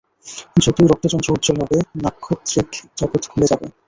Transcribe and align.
যতই 0.63 0.87
রক্তচন্দ্র 0.87 1.33
উজ্জ্বল 1.35 1.57
হবে, 1.61 1.77
নাক্ষত্রিক 2.03 2.67
জগত 2.99 3.23
খুলে 3.31 3.45
যাবে। 3.51 3.67